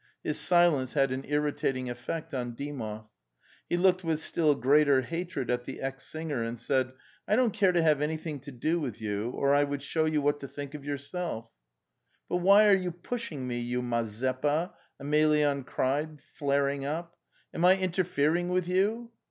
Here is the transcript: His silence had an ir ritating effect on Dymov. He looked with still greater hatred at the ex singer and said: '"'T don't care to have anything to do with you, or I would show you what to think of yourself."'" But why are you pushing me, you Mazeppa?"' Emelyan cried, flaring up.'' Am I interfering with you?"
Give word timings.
His 0.23 0.39
silence 0.39 0.95
had 0.95 1.11
an 1.11 1.23
ir 1.25 1.39
ritating 1.43 1.87
effect 1.87 2.33
on 2.33 2.55
Dymov. 2.55 3.05
He 3.69 3.77
looked 3.77 4.03
with 4.03 4.19
still 4.19 4.55
greater 4.55 5.01
hatred 5.01 5.51
at 5.51 5.65
the 5.65 5.79
ex 5.79 6.07
singer 6.07 6.41
and 6.41 6.59
said: 6.59 6.93
'"'T 7.29 7.35
don't 7.35 7.53
care 7.53 7.71
to 7.71 7.83
have 7.83 8.01
anything 8.01 8.39
to 8.39 8.51
do 8.51 8.79
with 8.79 8.99
you, 8.99 9.29
or 9.29 9.53
I 9.53 9.63
would 9.63 9.83
show 9.83 10.05
you 10.05 10.19
what 10.19 10.39
to 10.39 10.47
think 10.47 10.73
of 10.73 10.83
yourself."'" 10.83 11.51
But 12.29 12.37
why 12.37 12.67
are 12.67 12.73
you 12.75 12.89
pushing 12.91 13.47
me, 13.47 13.59
you 13.59 13.83
Mazeppa?"' 13.83 14.73
Emelyan 14.99 15.67
cried, 15.67 16.19
flaring 16.33 16.83
up.'' 16.83 17.15
Am 17.53 17.63
I 17.63 17.77
interfering 17.77 18.49
with 18.49 18.67
you?" 18.67 19.11